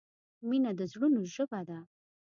مینه 0.49 0.71
د 0.79 0.81
زړونو 0.91 1.21
ژبه 1.33 1.59
ده. 1.69 1.79